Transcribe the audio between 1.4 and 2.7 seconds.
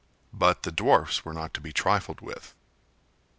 to be trifled with.